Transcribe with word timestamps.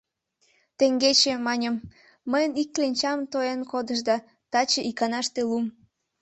—Теҥгече,— 0.77 1.33
маньым,— 1.47 1.75
мыйын 2.31 2.51
ик 2.61 2.69
кленчам 2.75 3.19
тоен 3.31 3.59
кодышда, 3.71 4.15
таче— 4.51 4.81
иканаште 4.89 5.41
лум. 5.49 5.65